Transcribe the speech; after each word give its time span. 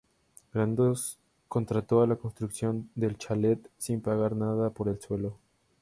Granados 0.51 1.19
contrató 1.47 2.03
la 2.07 2.15
construcción 2.15 2.89
del 2.95 3.19
chalet 3.19 3.67
sin 3.77 4.01
pagar 4.01 4.35
nada 4.35 4.71
por 4.71 4.89
el 4.89 4.99
suelo. 4.99 5.37